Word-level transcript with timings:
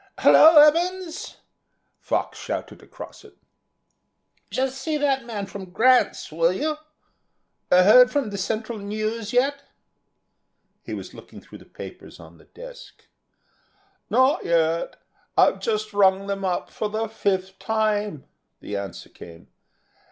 "Hullo, 0.21 0.57
Evans," 0.57 1.37
Fox 1.99 2.39
shouted 2.39 2.81
across 2.81 3.23
it, 3.23 3.37
"just 4.49 4.81
see 4.81 4.97
that 4.97 5.25
man 5.25 5.45
from 5.45 5.69
Grant's, 5.69 6.31
will 6.31 6.51
you? 6.51 6.77
Heard 7.71 8.09
from 8.09 8.31
the 8.31 8.37
Central 8.39 8.79
News 8.79 9.31
yet?" 9.31 9.61
He 10.83 10.95
was 10.95 11.13
looking 11.13 11.39
through 11.39 11.59
the 11.59 11.65
papers 11.67 12.19
on 12.19 12.39
the 12.39 12.45
desk. 12.45 13.05
"Not 14.09 14.43
yet, 14.43 14.95
I've 15.37 15.59
just 15.59 15.93
rung 15.93 16.25
them 16.25 16.43
up 16.43 16.71
for 16.71 16.89
the 16.89 17.07
fifth 17.07 17.59
time," 17.59 18.25
the 18.59 18.75
answer 18.77 19.07
came. 19.09 19.49